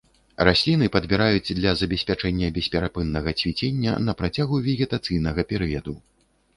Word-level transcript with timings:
Расліны 0.47 0.87
падбіраюць 0.95 1.53
для 1.59 1.75
забеспячэння 1.83 2.51
бесперапыннага 2.57 3.37
цвіцення 3.45 3.91
на 4.09 4.19
працягу 4.19 4.63
вегетацыйнага 4.73 5.49
перыяду. 5.55 5.93